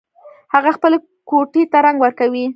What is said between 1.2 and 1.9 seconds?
کوټۍ ته